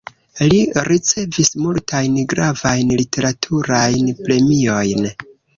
[0.51, 5.11] Li ricevis multajn gravajn literaturajn premiojn.